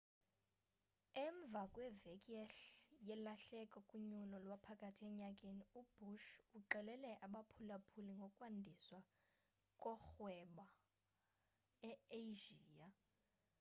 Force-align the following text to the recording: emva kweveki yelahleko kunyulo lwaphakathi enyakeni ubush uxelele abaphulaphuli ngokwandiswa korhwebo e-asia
emva 1.25 1.61
kweveki 1.73 2.39
yelahleko 3.07 3.79
kunyulo 3.89 4.35
lwaphakathi 4.45 5.01
enyakeni 5.09 5.63
ubush 5.79 6.27
uxelele 6.57 7.11
abaphulaphuli 7.25 8.11
ngokwandiswa 8.17 8.99
korhwebo 9.81 10.65
e-asia 11.89 12.87